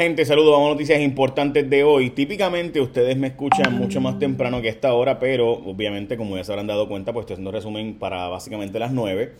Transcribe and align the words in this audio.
Gente, 0.00 0.24
saludos, 0.24 0.52
vamos 0.52 0.68
a 0.68 0.72
noticias 0.72 0.98
importantes 0.98 1.68
de 1.68 1.84
hoy. 1.84 2.08
Típicamente 2.08 2.80
ustedes 2.80 3.18
me 3.18 3.26
escuchan 3.26 3.74
mucho 3.74 4.00
más 4.00 4.18
temprano 4.18 4.62
que 4.62 4.68
esta 4.68 4.94
hora, 4.94 5.18
pero 5.18 5.50
obviamente 5.52 6.16
como 6.16 6.38
ya 6.38 6.42
se 6.44 6.52
habrán 6.52 6.68
dado 6.68 6.88
cuenta, 6.88 7.12
pues 7.12 7.24
estoy 7.24 7.34
haciendo 7.34 7.50
resumen 7.52 7.98
para 7.98 8.28
básicamente 8.28 8.78
las 8.78 8.92
9, 8.92 9.34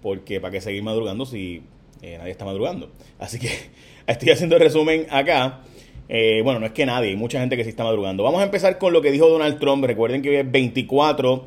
porque 0.00 0.40
para 0.40 0.52
qué 0.52 0.62
seguir 0.62 0.82
madrugando 0.82 1.26
si 1.26 1.64
eh, 2.00 2.16
nadie 2.16 2.30
está 2.30 2.46
madrugando. 2.46 2.88
Así 3.18 3.38
que 3.38 3.50
estoy 4.06 4.30
haciendo 4.30 4.58
resumen 4.58 5.06
acá. 5.10 5.60
Eh, 6.08 6.40
bueno, 6.42 6.60
no 6.60 6.64
es 6.66 6.72
que 6.72 6.86
nadie, 6.86 7.10
hay 7.10 7.16
mucha 7.16 7.38
gente 7.38 7.54
que 7.58 7.64
sí 7.64 7.68
está 7.68 7.84
madrugando. 7.84 8.22
Vamos 8.22 8.40
a 8.40 8.44
empezar 8.44 8.78
con 8.78 8.94
lo 8.94 9.02
que 9.02 9.10
dijo 9.10 9.28
Donald 9.28 9.58
Trump. 9.58 9.84
Recuerden 9.84 10.22
que 10.22 10.30
hoy 10.30 10.36
es 10.36 10.50
24 10.50 11.44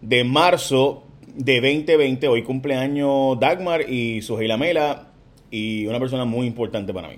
de 0.00 0.24
marzo 0.24 1.04
de 1.34 1.56
2020. 1.56 2.28
Hoy 2.28 2.42
cumpleaños 2.44 3.38
Dagmar 3.38 3.90
y 3.90 4.22
su 4.22 4.38
Mela 4.38 5.08
y 5.50 5.86
una 5.86 6.00
persona 6.00 6.24
muy 6.24 6.46
importante 6.46 6.94
para 6.94 7.08
mí. 7.08 7.16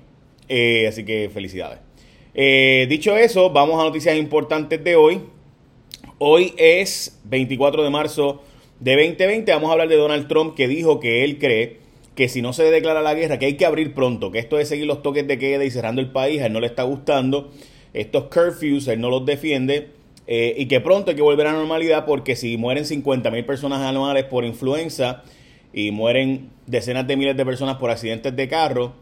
Eh, 0.48 0.86
así 0.88 1.04
que 1.04 1.30
felicidades. 1.32 1.80
Eh, 2.34 2.86
dicho 2.88 3.16
eso, 3.16 3.50
vamos 3.50 3.80
a 3.80 3.84
noticias 3.84 4.16
importantes 4.16 4.82
de 4.82 4.96
hoy. 4.96 5.20
Hoy 6.18 6.54
es 6.56 7.20
24 7.24 7.82
de 7.82 7.90
marzo 7.90 8.42
de 8.80 8.92
2020. 8.92 9.52
Vamos 9.52 9.68
a 9.70 9.72
hablar 9.72 9.88
de 9.88 9.96
Donald 9.96 10.28
Trump 10.28 10.54
que 10.54 10.68
dijo 10.68 11.00
que 11.00 11.24
él 11.24 11.38
cree 11.38 11.78
que 12.14 12.28
si 12.28 12.42
no 12.42 12.52
se 12.52 12.64
declara 12.64 13.00
la 13.00 13.14
guerra, 13.14 13.38
que 13.38 13.46
hay 13.46 13.54
que 13.54 13.64
abrir 13.64 13.94
pronto, 13.94 14.32
que 14.32 14.40
esto 14.40 14.56
de 14.56 14.64
seguir 14.64 14.86
los 14.86 15.02
toques 15.02 15.28
de 15.28 15.38
queda 15.38 15.64
y 15.64 15.70
cerrando 15.70 16.00
el 16.00 16.10
país, 16.10 16.42
a 16.42 16.46
él 16.46 16.52
no 16.52 16.58
le 16.58 16.66
está 16.66 16.82
gustando. 16.82 17.52
Estos 17.94 18.24
curfews, 18.24 18.88
él 18.88 19.00
no 19.00 19.08
los 19.08 19.24
defiende. 19.24 19.90
Eh, 20.26 20.54
y 20.58 20.66
que 20.66 20.80
pronto 20.80 21.10
hay 21.10 21.16
que 21.16 21.22
volver 21.22 21.46
a 21.46 21.52
la 21.52 21.58
normalidad 21.58 22.04
porque 22.04 22.36
si 22.36 22.56
mueren 22.56 22.84
50 22.84 23.30
mil 23.30 23.44
personas 23.46 23.80
anuales 23.80 24.24
por 24.24 24.44
influenza 24.44 25.22
y 25.72 25.90
mueren 25.90 26.50
decenas 26.66 27.06
de 27.06 27.16
miles 27.16 27.36
de 27.36 27.46
personas 27.46 27.76
por 27.76 27.90
accidentes 27.90 28.34
de 28.36 28.48
carro, 28.48 28.94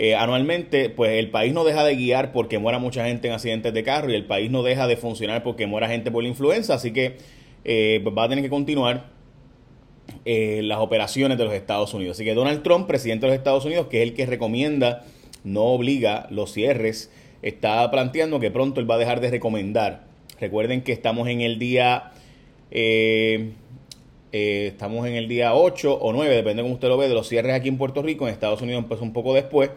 eh, 0.00 0.14
anualmente, 0.14 0.90
pues 0.90 1.18
el 1.18 1.28
país 1.28 1.52
no 1.52 1.64
deja 1.64 1.82
de 1.82 1.96
guiar 1.96 2.30
porque 2.30 2.60
muera 2.60 2.78
mucha 2.78 3.04
gente 3.04 3.26
en 3.26 3.34
accidentes 3.34 3.74
de 3.74 3.82
carro 3.82 4.12
y 4.12 4.14
el 4.14 4.26
país 4.26 4.48
no 4.48 4.62
deja 4.62 4.86
de 4.86 4.96
funcionar 4.96 5.42
porque 5.42 5.66
muera 5.66 5.88
gente 5.88 6.12
por 6.12 6.22
la 6.22 6.28
influenza, 6.28 6.74
así 6.74 6.92
que 6.92 7.16
eh, 7.64 7.98
pues 8.04 8.16
va 8.16 8.22
a 8.22 8.28
tener 8.28 8.44
que 8.44 8.48
continuar 8.48 9.06
eh, 10.24 10.60
las 10.62 10.78
operaciones 10.78 11.36
de 11.36 11.44
los 11.44 11.52
Estados 11.52 11.94
Unidos. 11.94 12.16
Así 12.16 12.24
que 12.24 12.34
Donald 12.34 12.62
Trump, 12.62 12.86
presidente 12.86 13.26
de 13.26 13.32
los 13.32 13.38
Estados 13.38 13.64
Unidos, 13.64 13.88
que 13.88 14.00
es 14.00 14.08
el 14.08 14.14
que 14.14 14.24
recomienda, 14.24 15.04
no 15.42 15.64
obliga 15.64 16.28
los 16.30 16.52
cierres, 16.52 17.10
está 17.42 17.90
planteando 17.90 18.38
que 18.38 18.52
pronto 18.52 18.78
él 18.78 18.88
va 18.88 18.94
a 18.94 18.98
dejar 18.98 19.18
de 19.18 19.32
recomendar. 19.32 20.04
Recuerden 20.40 20.82
que 20.82 20.92
estamos 20.92 21.26
en 21.26 21.40
el 21.40 21.58
día... 21.58 22.12
estamos 24.32 25.06
en 25.06 25.14
el 25.14 25.28
día 25.28 25.54
8 25.54 25.94
o 25.94 26.12
9, 26.12 26.34
depende 26.34 26.56
de 26.56 26.62
cómo 26.62 26.74
usted 26.74 26.88
lo 26.88 26.96
ve, 26.96 27.08
de 27.08 27.14
los 27.14 27.28
cierres 27.28 27.54
aquí 27.54 27.68
en 27.68 27.78
Puerto 27.78 28.02
Rico. 28.02 28.26
En 28.26 28.34
Estados 28.34 28.60
Unidos 28.62 28.82
empezó 28.82 29.02
un 29.02 29.12
poco 29.12 29.34
después. 29.34 29.70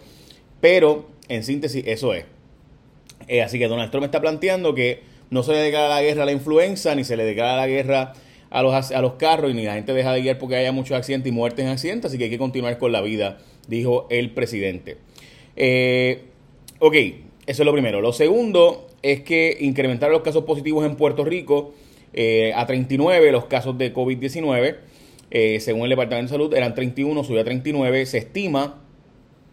Pero, 0.60 1.08
en 1.30 1.44
síntesis, 1.44 1.84
eso 1.88 2.14
es. 2.14 2.26
Eh, 3.28 3.42
así 3.42 3.60
que 3.60 3.68
Donald 3.68 3.92
Trump 3.92 4.06
está 4.06 4.22
planteando 4.22 4.74
que 4.74 5.02
no 5.30 5.44
se 5.44 5.54
le 5.54 5.60
declara 5.60 5.90
la 5.90 6.02
guerra 6.02 6.24
a 6.24 6.26
la 6.26 6.32
influenza, 6.32 6.94
ni 6.96 7.04
se 7.04 7.16
le 7.16 7.24
declara 7.24 7.56
la 7.56 7.68
guerra 7.68 8.14
a 8.50 8.62
los, 8.62 8.92
a 8.92 9.02
los 9.02 9.14
carros, 9.14 9.52
y 9.52 9.54
ni 9.54 9.64
la 9.64 9.76
gente 9.76 9.94
deja 9.94 10.12
de 10.12 10.22
guiar 10.22 10.38
porque 10.38 10.56
haya 10.56 10.72
muchos 10.72 10.98
accidentes 10.98 11.32
y 11.32 11.36
muertes 11.36 11.64
en 11.66 11.72
accidentes, 11.72 12.10
así 12.10 12.18
que 12.18 12.26
hay 12.26 12.30
que 12.30 12.38
continuar 12.38 12.78
con 12.78 12.92
la 12.92 13.02
vida, 13.02 13.38
dijo 13.68 14.08
el 14.10 14.32
presidente. 14.32 14.98
Eh, 15.56 16.24
ok, 16.80 16.96
eso 17.46 17.64
es 17.64 17.66
lo 17.66 17.72
primero. 17.72 18.02
Lo 18.02 18.12
segundo 18.12 18.88
es 19.02 19.22
que 19.22 19.58
incrementaron 19.62 20.14
los 20.14 20.22
casos 20.22 20.44
positivos 20.44 20.86
en 20.86 20.96
Puerto 20.96 21.24
Rico 21.24 21.74
eh, 22.14 22.54
a 22.56 22.66
39 22.66 23.32
los 23.32 23.46
casos 23.46 23.78
de 23.78 23.94
COVID-19. 23.94 24.78
según 25.60 25.84
el 25.84 25.90
Departamento 25.90 26.34
de 26.34 26.38
Salud, 26.38 26.54
eran 26.54 26.76
31, 26.76 27.24
subió 27.24 27.42
a 27.42 27.44
39. 27.44 28.06
Se 28.06 28.18
estima 28.18 28.82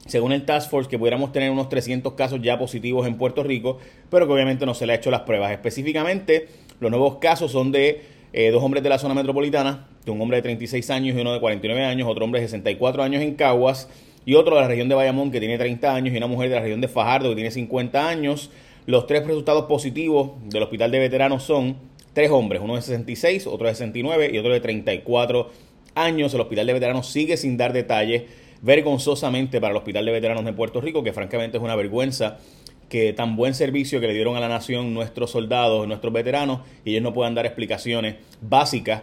según 0.08 0.32
el 0.32 0.44
Task 0.44 0.70
Force, 0.70 0.88
que 0.88 0.98
pudiéramos 0.98 1.32
tener 1.32 1.50
unos 1.50 1.68
300 1.68 2.14
casos 2.14 2.40
ya 2.42 2.58
positivos 2.58 3.06
en 3.06 3.16
Puerto 3.18 3.42
Rico, 3.42 3.78
pero 4.10 4.26
que 4.26 4.32
obviamente 4.32 4.64
no 4.64 4.74
se 4.74 4.86
le 4.86 4.94
ha 4.94 4.96
hecho 4.96 5.10
las 5.10 5.20
pruebas. 5.20 5.52
Específicamente, 5.52 6.48
los 6.80 6.90
nuevos 6.90 7.18
casos 7.18 7.52
son 7.52 7.72
de 7.72 8.02
eh, 8.32 8.50
dos 8.50 8.62
hombres 8.62 8.82
de 8.82 8.88
la 8.88 8.98
zona 8.98 9.14
metropolitana, 9.14 9.86
de 10.04 10.10
un 10.10 10.20
hombre 10.20 10.38
de 10.38 10.42
36 10.42 10.90
años 10.90 11.16
y 11.16 11.20
uno 11.20 11.32
de 11.32 11.40
49 11.40 11.84
años, 11.84 12.08
otro 12.08 12.24
hombre 12.24 12.40
de 12.40 12.48
64 12.48 13.02
años 13.02 13.22
en 13.22 13.34
Caguas 13.34 13.90
y 14.24 14.34
otro 14.34 14.56
de 14.56 14.62
la 14.62 14.68
región 14.68 14.88
de 14.88 14.94
Bayamón 14.94 15.30
que 15.30 15.40
tiene 15.40 15.58
30 15.58 15.94
años 15.94 16.14
y 16.14 16.16
una 16.16 16.26
mujer 16.26 16.48
de 16.48 16.56
la 16.56 16.62
región 16.62 16.80
de 16.80 16.88
Fajardo 16.88 17.28
que 17.30 17.34
tiene 17.34 17.50
50 17.50 18.08
años. 18.08 18.50
Los 18.86 19.06
tres 19.06 19.26
resultados 19.26 19.66
positivos 19.66 20.30
del 20.48 20.62
hospital 20.62 20.90
de 20.90 20.98
veteranos 20.98 21.42
son 21.42 21.76
tres 22.12 22.30
hombres, 22.30 22.60
uno 22.62 22.76
de 22.76 22.82
66, 22.82 23.46
otro 23.46 23.66
de 23.66 23.74
69 23.74 24.30
y 24.32 24.38
otro 24.38 24.52
de 24.52 24.60
34 24.60 25.50
años. 25.94 26.34
El 26.34 26.40
hospital 26.40 26.66
de 26.66 26.72
veteranos 26.72 27.08
sigue 27.08 27.36
sin 27.36 27.56
dar 27.56 27.72
detalles 27.72 28.24
vergonzosamente 28.62 29.60
para 29.60 29.70
el 29.72 29.76
Hospital 29.76 30.04
de 30.04 30.12
Veteranos 30.12 30.44
de 30.44 30.52
Puerto 30.52 30.80
Rico, 30.80 31.02
que 31.02 31.12
francamente 31.12 31.58
es 31.58 31.62
una 31.62 31.76
vergüenza 31.76 32.38
que 32.88 33.12
tan 33.12 33.36
buen 33.36 33.54
servicio 33.54 34.00
que 34.00 34.06
le 34.06 34.14
dieron 34.14 34.36
a 34.36 34.40
la 34.40 34.48
nación 34.48 34.94
nuestros 34.94 35.30
soldados, 35.30 35.86
nuestros 35.86 36.12
veteranos, 36.12 36.60
y 36.84 36.90
ellos 36.92 37.02
no 37.02 37.12
puedan 37.12 37.34
dar 37.34 37.46
explicaciones 37.46 38.16
básicas 38.40 39.02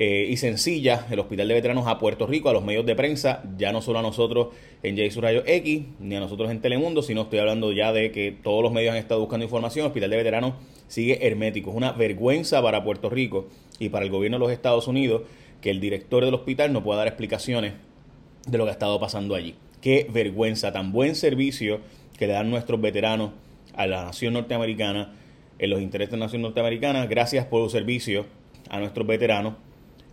eh, 0.00 0.28
y 0.30 0.36
sencillas 0.36 1.10
el 1.10 1.18
Hospital 1.18 1.48
de 1.48 1.54
Veteranos 1.54 1.88
a 1.88 1.98
Puerto 1.98 2.28
Rico, 2.28 2.48
a 2.48 2.52
los 2.52 2.64
medios 2.64 2.86
de 2.86 2.94
prensa, 2.94 3.42
ya 3.58 3.72
no 3.72 3.82
solo 3.82 3.98
a 3.98 4.02
nosotros 4.02 4.54
en 4.84 4.96
J 4.96 5.20
Rayo 5.20 5.42
X, 5.44 5.82
ni 5.98 6.14
a 6.14 6.20
nosotros 6.20 6.52
en 6.52 6.60
Telemundo, 6.60 7.02
sino 7.02 7.22
estoy 7.22 7.40
hablando 7.40 7.72
ya 7.72 7.92
de 7.92 8.12
que 8.12 8.30
todos 8.30 8.62
los 8.62 8.70
medios 8.70 8.92
han 8.92 8.98
estado 8.98 9.20
buscando 9.20 9.44
información, 9.44 9.84
el 9.84 9.88
Hospital 9.88 10.10
de 10.10 10.16
Veteranos 10.16 10.54
sigue 10.86 11.26
hermético. 11.26 11.70
Es 11.70 11.76
una 11.76 11.90
vergüenza 11.90 12.62
para 12.62 12.84
Puerto 12.84 13.10
Rico 13.10 13.48
y 13.80 13.88
para 13.88 14.04
el 14.04 14.12
gobierno 14.12 14.38
de 14.38 14.44
los 14.44 14.52
Estados 14.52 14.86
Unidos 14.86 15.22
que 15.60 15.70
el 15.70 15.80
director 15.80 16.24
del 16.24 16.34
hospital 16.34 16.72
no 16.72 16.84
pueda 16.84 16.98
dar 16.98 17.08
explicaciones 17.08 17.72
de 18.46 18.56
lo 18.56 18.64
que 18.64 18.70
ha 18.70 18.74
estado 18.74 19.00
pasando 19.00 19.34
allí. 19.34 19.56
Qué 19.80 20.06
vergüenza, 20.08 20.72
tan 20.72 20.92
buen 20.92 21.16
servicio 21.16 21.80
que 22.16 22.28
le 22.28 22.34
dan 22.34 22.50
nuestros 22.50 22.80
veteranos 22.80 23.32
a 23.74 23.88
la 23.88 24.04
nación 24.04 24.34
norteamericana, 24.34 25.14
en 25.58 25.70
los 25.70 25.80
intereses 25.80 26.12
de 26.12 26.18
la 26.18 26.26
nación 26.26 26.42
norteamericana. 26.42 27.06
Gracias 27.06 27.46
por 27.46 27.64
su 27.64 27.70
servicio 27.70 28.26
a 28.70 28.78
nuestros 28.78 29.06
veteranos, 29.06 29.54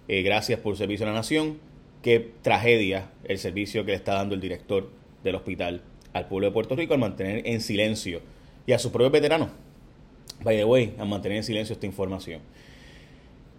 eh, 0.07 0.21
gracias 0.21 0.59
por 0.59 0.73
su 0.73 0.79
servicio 0.79 1.05
a 1.05 1.09
la 1.09 1.15
nación. 1.15 1.57
Qué 2.01 2.31
tragedia 2.41 3.09
el 3.23 3.39
servicio 3.39 3.85
que 3.85 3.91
le 3.91 3.97
está 3.97 4.13
dando 4.13 4.35
el 4.35 4.41
director 4.41 4.89
del 5.23 5.35
hospital 5.35 5.81
al 6.13 6.27
pueblo 6.27 6.47
de 6.47 6.53
Puerto 6.53 6.75
Rico 6.75 6.93
al 6.93 6.99
mantener 6.99 7.47
en 7.47 7.59
silencio 7.59 8.21
y 8.67 8.73
a 8.73 8.79
sus 8.79 8.91
propios 8.91 9.11
veteranos, 9.11 9.49
by 10.43 10.55
the 10.55 10.65
way, 10.65 10.93
a 10.99 11.05
mantener 11.05 11.39
en 11.39 11.43
silencio 11.43 11.73
esta 11.73 11.87
información. 11.87 12.41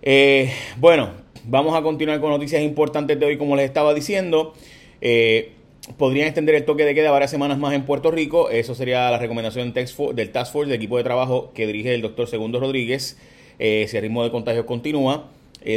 Eh, 0.02 0.52
bueno, 0.76 1.10
vamos 1.44 1.74
a 1.74 1.82
continuar 1.82 2.20
con 2.20 2.30
noticias 2.30 2.62
importantes 2.62 3.18
de 3.18 3.26
hoy, 3.26 3.36
como 3.36 3.56
les 3.56 3.64
estaba 3.64 3.92
diciendo. 3.92 4.54
Eh, 5.00 5.52
podrían 5.96 6.26
extender 6.28 6.54
el 6.54 6.64
toque 6.64 6.84
de 6.84 6.94
queda 6.94 7.10
varias 7.10 7.32
semanas 7.32 7.58
más 7.58 7.74
en 7.74 7.84
Puerto 7.84 8.12
Rico. 8.12 8.50
Eso 8.50 8.76
sería 8.76 9.10
la 9.10 9.18
recomendación 9.18 9.72
del 9.72 10.30
Task 10.30 10.52
Force, 10.52 10.70
del 10.70 10.76
equipo 10.76 10.96
de 10.96 11.02
trabajo 11.02 11.50
que 11.52 11.66
dirige 11.66 11.92
el 11.94 12.02
doctor 12.02 12.28
Segundo 12.28 12.60
Rodríguez, 12.60 13.18
si 13.58 13.96
el 13.96 14.02
ritmo 14.02 14.22
de 14.22 14.30
contagio 14.30 14.64
continúa. 14.66 15.28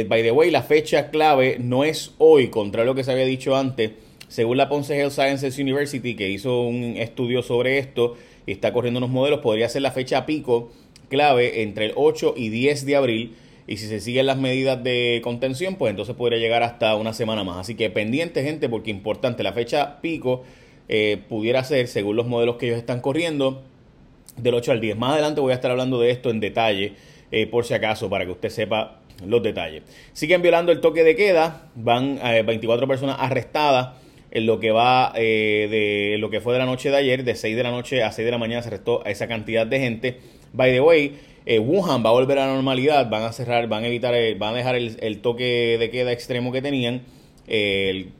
By 0.08 0.22
the 0.22 0.30
way, 0.30 0.50
la 0.50 0.62
fecha 0.62 1.10
clave 1.10 1.56
no 1.58 1.84
es 1.84 2.14
hoy, 2.18 2.48
contrario 2.48 2.90
a 2.90 2.92
lo 2.92 2.94
que 2.94 3.04
se 3.04 3.12
había 3.12 3.24
dicho 3.24 3.56
antes. 3.56 3.92
Según 4.28 4.56
la 4.56 4.68
Ponce 4.68 4.96
Health 4.96 5.12
Sciences 5.12 5.58
University, 5.58 6.14
que 6.14 6.30
hizo 6.30 6.62
un 6.62 6.96
estudio 6.96 7.42
sobre 7.42 7.78
esto 7.78 8.16
y 8.46 8.52
está 8.52 8.72
corriendo 8.72 8.98
unos 8.98 9.10
modelos, 9.10 9.40
podría 9.40 9.68
ser 9.68 9.82
la 9.82 9.90
fecha 9.90 10.24
pico 10.26 10.70
clave 11.08 11.62
entre 11.62 11.86
el 11.86 11.92
8 11.96 12.34
y 12.36 12.48
10 12.48 12.86
de 12.86 12.96
abril 12.96 13.34
y 13.66 13.76
si 13.76 13.86
se 13.86 14.00
siguen 14.00 14.26
las 14.26 14.38
medidas 14.38 14.82
de 14.82 15.20
contención, 15.22 15.76
pues 15.76 15.90
entonces 15.90 16.16
podría 16.16 16.38
llegar 16.38 16.62
hasta 16.62 16.94
una 16.96 17.12
semana 17.12 17.44
más. 17.44 17.58
Así 17.58 17.74
que 17.74 17.88
pendiente, 17.90 18.42
gente, 18.42 18.68
porque 18.68 18.90
importante, 18.90 19.42
la 19.42 19.52
fecha 19.52 20.00
pico 20.00 20.42
eh, 20.88 21.22
pudiera 21.28 21.62
ser, 21.62 21.86
según 21.86 22.16
los 22.16 22.26
modelos 22.26 22.56
que 22.56 22.66
ellos 22.66 22.78
están 22.78 23.00
corriendo, 23.00 23.62
del 24.36 24.54
8 24.54 24.72
al 24.72 24.80
10. 24.80 24.96
Más 24.96 25.12
adelante 25.12 25.40
voy 25.40 25.52
a 25.52 25.54
estar 25.54 25.70
hablando 25.70 26.00
de 26.00 26.10
esto 26.10 26.30
en 26.30 26.40
detalle, 26.40 26.94
eh, 27.30 27.46
por 27.46 27.64
si 27.64 27.74
acaso, 27.74 28.10
para 28.10 28.24
que 28.24 28.32
usted 28.32 28.48
sepa 28.48 28.99
los 29.26 29.42
detalles. 29.42 29.82
Siguen 30.12 30.42
violando 30.42 30.72
el 30.72 30.80
toque 30.80 31.04
de 31.04 31.16
queda, 31.16 31.70
van 31.74 32.18
24 32.46 32.84
eh, 32.84 32.88
personas 32.88 33.16
arrestadas 33.18 33.96
en 34.30 34.46
lo 34.46 34.60
que 34.60 34.70
va 34.70 35.12
de 35.14 36.16
lo 36.18 36.30
que 36.30 36.40
fue 36.40 36.52
de 36.52 36.60
la 36.60 36.66
noche 36.66 36.90
de 36.90 36.96
ayer, 36.96 37.24
de 37.24 37.34
6 37.34 37.56
de 37.56 37.62
la 37.62 37.70
noche 37.70 38.02
a 38.04 38.12
6 38.12 38.24
de 38.24 38.30
la 38.30 38.38
mañana 38.38 38.62
se 38.62 38.68
arrestó 38.68 39.04
a 39.04 39.10
esa 39.10 39.26
cantidad 39.26 39.66
de 39.66 39.80
gente. 39.80 40.20
By 40.52 40.70
the 40.72 40.80
way, 40.80 41.16
eh, 41.46 41.58
Wuhan 41.58 42.04
va 42.04 42.10
a 42.10 42.12
volver 42.12 42.38
a 42.38 42.46
la 42.46 42.54
normalidad, 42.54 43.08
van 43.08 43.22
a 43.22 43.32
cerrar, 43.32 43.66
van 43.68 43.84
a 43.84 43.86
evitar, 43.88 44.14
van 44.36 44.54
a 44.54 44.56
dejar 44.56 44.76
el, 44.76 45.20
toque 45.20 45.76
de 45.78 45.90
queda 45.90 46.12
extremo 46.12 46.52
que 46.52 46.62
tenían, 46.62 47.02
el, 47.46 48.12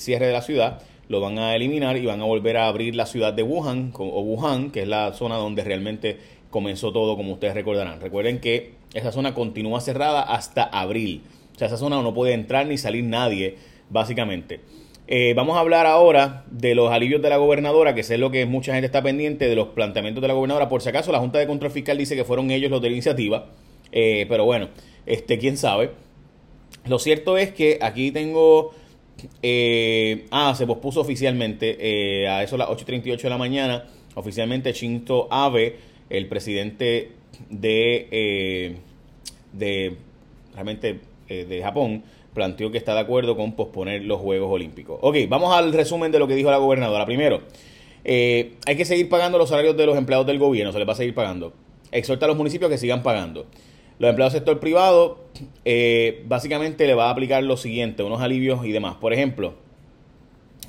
cierre 0.00 0.26
de 0.26 0.32
la 0.32 0.42
ciudad, 0.42 0.82
lo 1.08 1.20
van 1.20 1.38
a 1.38 1.54
eliminar 1.54 1.96
y 1.96 2.06
van 2.06 2.20
a 2.20 2.24
volver 2.24 2.56
a 2.56 2.66
abrir 2.66 2.94
la 2.94 3.06
ciudad 3.06 3.32
de 3.32 3.42
Wuhan, 3.42 3.92
o 3.96 4.20
Wuhan, 4.20 4.70
que 4.70 4.82
es 4.82 4.88
la 4.88 5.12
zona 5.12 5.36
donde 5.36 5.62
realmente 5.62 6.18
comenzó 6.50 6.92
todo, 6.92 7.16
como 7.16 7.32
ustedes 7.32 7.54
recordarán. 7.54 8.00
Recuerden 8.00 8.40
que 8.40 8.72
esa 8.94 9.12
zona 9.12 9.34
continúa 9.34 9.80
cerrada 9.80 10.22
hasta 10.22 10.62
abril. 10.64 11.22
O 11.54 11.58
sea, 11.58 11.68
esa 11.68 11.76
zona 11.76 12.00
no 12.02 12.14
puede 12.14 12.32
entrar 12.32 12.66
ni 12.66 12.78
salir 12.78 13.04
nadie, 13.04 13.56
básicamente. 13.90 14.60
Eh, 15.06 15.34
vamos 15.36 15.56
a 15.56 15.60
hablar 15.60 15.86
ahora 15.86 16.44
de 16.50 16.74
los 16.74 16.90
alivios 16.90 17.20
de 17.20 17.28
la 17.28 17.36
gobernadora, 17.36 17.94
que 17.94 18.02
sé 18.02 18.16
lo 18.16 18.30
que 18.30 18.46
mucha 18.46 18.72
gente 18.72 18.86
está 18.86 19.02
pendiente 19.02 19.46
de 19.46 19.54
los 19.54 19.68
planteamientos 19.68 20.22
de 20.22 20.28
la 20.28 20.34
gobernadora. 20.34 20.68
Por 20.68 20.80
si 20.80 20.88
acaso, 20.88 21.12
la 21.12 21.18
Junta 21.18 21.38
de 21.38 21.46
Control 21.46 21.70
Fiscal 21.70 21.98
dice 21.98 22.16
que 22.16 22.24
fueron 22.24 22.50
ellos 22.50 22.70
los 22.70 22.80
de 22.80 22.88
la 22.88 22.94
iniciativa, 22.94 23.50
eh, 23.92 24.24
pero 24.28 24.44
bueno, 24.44 24.68
este, 25.04 25.38
quién 25.38 25.58
sabe. 25.58 25.90
Lo 26.86 26.98
cierto 26.98 27.36
es 27.36 27.52
que 27.52 27.78
aquí 27.82 28.10
tengo. 28.10 28.72
Eh, 29.42 30.26
ah, 30.30 30.54
se 30.56 30.66
pospuso 30.66 31.00
oficialmente 31.00 32.26
a 32.28 32.42
eso 32.42 32.56
a 32.56 32.58
las 32.58 32.68
8.38 32.68 33.22
de 33.22 33.30
la 33.30 33.38
mañana 33.38 33.84
oficialmente 34.14 34.72
Shinzo 34.72 35.28
Abe, 35.30 35.76
el 36.10 36.28
presidente 36.28 37.12
de, 37.50 38.08
eh, 38.10 38.76
de 39.52 39.96
realmente 40.52 41.00
eh, 41.28 41.44
de 41.44 41.62
Japón, 41.62 42.02
planteó 42.32 42.70
que 42.70 42.78
está 42.78 42.94
de 42.94 43.00
acuerdo 43.00 43.36
con 43.36 43.52
posponer 43.52 44.02
los 44.04 44.20
Juegos 44.20 44.50
Olímpicos. 44.50 44.98
Ok, 45.02 45.16
vamos 45.28 45.54
al 45.54 45.72
resumen 45.72 46.12
de 46.12 46.18
lo 46.18 46.26
que 46.26 46.34
dijo 46.34 46.50
la 46.50 46.58
gobernadora. 46.58 47.06
Primero, 47.06 47.42
eh, 48.04 48.54
hay 48.66 48.76
que 48.76 48.84
seguir 48.84 49.08
pagando 49.08 49.38
los 49.38 49.48
salarios 49.48 49.76
de 49.76 49.86
los 49.86 49.96
empleados 49.96 50.26
del 50.26 50.38
gobierno, 50.38 50.72
se 50.72 50.78
les 50.78 50.88
va 50.88 50.92
a 50.92 50.96
seguir 50.96 51.14
pagando. 51.14 51.52
Exhorta 51.92 52.26
a 52.26 52.28
los 52.28 52.36
municipios 52.36 52.70
que 52.70 52.78
sigan 52.78 53.02
pagando. 53.02 53.46
Los 53.98 54.10
empleados 54.10 54.32
del 54.32 54.40
sector 54.40 54.58
privado, 54.58 55.24
básicamente 56.26 56.86
le 56.86 56.94
va 56.94 57.06
a 57.06 57.10
aplicar 57.10 57.44
lo 57.44 57.56
siguiente, 57.56 58.02
unos 58.02 58.20
alivios 58.20 58.66
y 58.66 58.72
demás. 58.72 58.96
Por 58.96 59.12
ejemplo, 59.12 59.54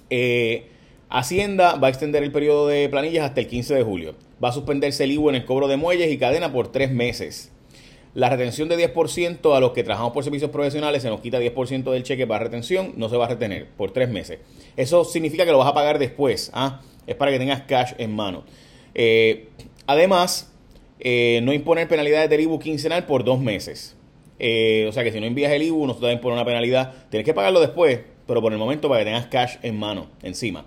eh, 0.09 0.69
Hacienda 1.09 1.75
va 1.75 1.87
a 1.87 1.89
extender 1.89 2.23
el 2.23 2.31
periodo 2.31 2.67
de 2.67 2.89
planillas 2.89 3.25
hasta 3.25 3.41
el 3.41 3.47
15 3.47 3.75
de 3.75 3.83
julio. 3.83 4.15
Va 4.43 4.49
a 4.49 4.51
suspenderse 4.51 5.03
el 5.03 5.11
IVU 5.11 5.29
en 5.29 5.35
el 5.35 5.45
cobro 5.45 5.67
de 5.67 5.77
muelles 5.77 6.11
y 6.11 6.17
cadena 6.17 6.51
por 6.51 6.71
tres 6.71 6.91
meses. 6.91 7.51
La 8.15 8.29
retención 8.29 8.69
de 8.69 8.77
10% 8.77 9.55
a 9.55 9.59
los 9.59 9.71
que 9.71 9.83
trabajamos 9.83 10.13
por 10.13 10.23
servicios 10.23 10.49
profesionales 10.49 11.01
se 11.01 11.09
nos 11.09 11.19
quita 11.19 11.39
10% 11.39 11.91
del 11.91 12.03
cheque 12.03 12.25
para 12.25 12.45
retención, 12.45 12.93
no 12.95 13.09
se 13.09 13.17
va 13.17 13.25
a 13.25 13.27
retener 13.27 13.67
por 13.75 13.91
tres 13.91 14.09
meses. 14.09 14.39
Eso 14.77 15.03
significa 15.03 15.45
que 15.45 15.51
lo 15.51 15.57
vas 15.57 15.67
a 15.67 15.73
pagar 15.73 15.99
después. 15.99 16.49
¿ah? 16.53 16.81
Es 17.07 17.15
para 17.15 17.31
que 17.31 17.39
tengas 17.39 17.63
cash 17.63 17.91
en 17.97 18.15
mano. 18.15 18.45
Eh, 18.93 19.49
además, 19.85 20.53
eh, 21.01 21.41
no 21.43 21.51
imponer 21.51 21.89
penalidades 21.89 22.29
del 22.29 22.39
IBU 22.39 22.57
quincenal 22.59 23.05
por 23.05 23.25
dos 23.25 23.41
meses. 23.41 23.97
Eh, 24.39 24.85
o 24.87 24.93
sea 24.93 25.03
que 25.03 25.11
si 25.11 25.19
no 25.19 25.25
envías 25.25 25.51
el 25.51 25.63
IBU, 25.63 25.85
no 25.85 25.95
te 25.95 26.01
va 26.01 26.09
a 26.09 26.13
imponer 26.13 26.35
una 26.37 26.45
penalidad. 26.45 26.93
Tienes 27.09 27.25
que 27.25 27.33
pagarlo 27.33 27.59
después, 27.59 27.99
pero 28.27 28.41
por 28.41 28.53
el 28.53 28.59
momento 28.59 28.87
para 28.87 29.01
que 29.01 29.05
tengas 29.05 29.27
cash 29.27 29.57
en 29.61 29.77
mano, 29.77 30.07
encima. 30.23 30.65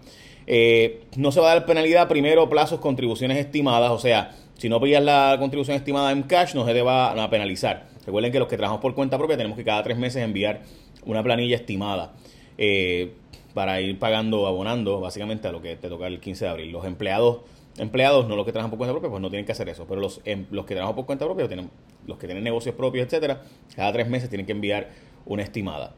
Eh, 0.50 1.02
no 1.16 1.30
se 1.30 1.40
va 1.40 1.50
a 1.52 1.54
dar 1.56 1.66
penalidad 1.66 2.08
primero 2.08 2.48
plazos 2.48 2.80
contribuciones 2.80 3.36
estimadas, 3.36 3.90
o 3.90 3.98
sea, 3.98 4.34
si 4.56 4.70
no 4.70 4.80
pillas 4.80 5.02
la 5.02 5.36
contribución 5.38 5.76
estimada 5.76 6.10
en 6.10 6.22
cash 6.22 6.54
no 6.54 6.64
se 6.64 6.72
te 6.72 6.80
va 6.80 7.12
a 7.12 7.28
penalizar. 7.28 7.86
Recuerden 8.06 8.32
que 8.32 8.38
los 8.38 8.48
que 8.48 8.56
trabajamos 8.56 8.80
por 8.80 8.94
cuenta 8.94 9.18
propia 9.18 9.36
tenemos 9.36 9.58
que 9.58 9.64
cada 9.64 9.82
tres 9.82 9.98
meses 9.98 10.22
enviar 10.22 10.62
una 11.04 11.22
planilla 11.22 11.54
estimada 11.54 12.14
eh, 12.56 13.12
para 13.52 13.82
ir 13.82 13.98
pagando, 13.98 14.46
abonando 14.46 15.00
básicamente 15.00 15.48
a 15.48 15.52
lo 15.52 15.60
que 15.60 15.76
te 15.76 15.90
toca 15.90 16.06
el 16.06 16.18
15 16.18 16.46
de 16.46 16.50
abril. 16.50 16.72
Los 16.72 16.86
empleados 16.86 17.40
empleados, 17.76 18.26
no 18.26 18.34
los 18.34 18.46
que 18.46 18.52
trabajan 18.52 18.70
por 18.70 18.78
cuenta 18.78 18.92
propia, 18.92 19.10
pues 19.10 19.20
no 19.20 19.28
tienen 19.28 19.44
que 19.44 19.52
hacer 19.52 19.68
eso. 19.68 19.86
Pero 19.86 20.00
los, 20.00 20.22
em, 20.24 20.46
los 20.50 20.64
que 20.64 20.74
trabajan 20.74 20.96
por 20.96 21.04
cuenta 21.04 21.26
propia, 21.26 21.46
tienen, 21.46 21.70
los 22.06 22.16
que 22.16 22.26
tienen 22.26 22.42
negocios 22.42 22.74
propios, 22.74 23.04
etcétera, 23.04 23.42
cada 23.76 23.92
tres 23.92 24.08
meses 24.08 24.30
tienen 24.30 24.46
que 24.46 24.52
enviar 24.52 24.88
una 25.26 25.42
estimada. 25.42 25.94